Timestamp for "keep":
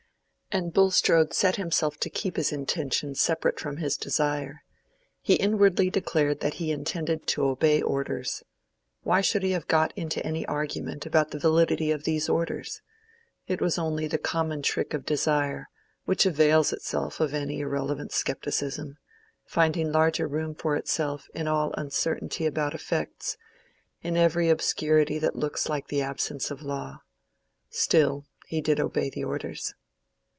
2.09-2.35